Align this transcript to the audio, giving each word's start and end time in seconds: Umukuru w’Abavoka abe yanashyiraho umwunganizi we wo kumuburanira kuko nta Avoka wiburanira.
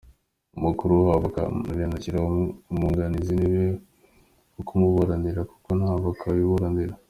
Umukuru 0.57 0.91
w’Abavoka 0.99 1.39
abe 1.69 1.81
yanashyiraho 1.83 2.27
umwunganizi 2.71 3.33
we 3.53 3.63
wo 4.53 4.61
kumuburanira 4.67 5.41
kuko 5.51 5.69
nta 5.77 5.87
Avoka 5.97 6.25
wiburanira. 6.35 6.93